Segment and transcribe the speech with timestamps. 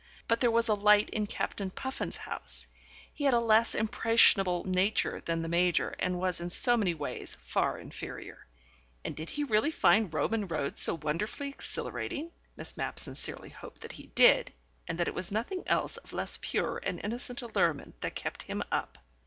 [0.27, 2.65] But there was a light in Captain Puffin's house:
[3.13, 7.37] he had a less impressionable nature than the Major and was in so many ways
[7.39, 8.47] far inferior.
[9.05, 12.31] And did he really find Roman roads so wonderfully exhilarating?
[12.57, 14.51] Miss Mapp sincerely hoped that he did,
[14.87, 18.63] and that it was nothing else of less pure and innocent allurement that kept him
[18.71, 18.97] up.